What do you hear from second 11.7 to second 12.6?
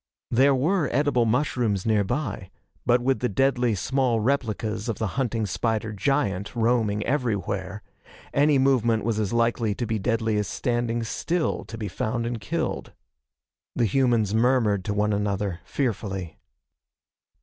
be found and